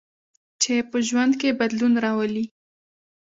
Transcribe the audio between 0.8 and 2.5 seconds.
په ژوند کې بدلون راولي.